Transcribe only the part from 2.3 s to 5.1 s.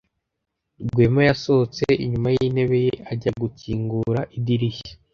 yintebe ye, ajya gukingura idirishya.